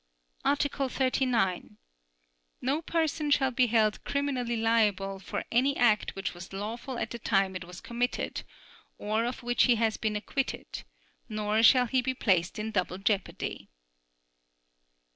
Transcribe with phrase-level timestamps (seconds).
[0.43, 1.77] Article 39.
[2.59, 7.19] No person shall be held criminally liable for an act which was lawful at the
[7.19, 8.41] time it was committed,
[8.97, 10.85] or of which he has been acquitted,
[11.29, 13.69] nor shall he be placed in double jeopardy.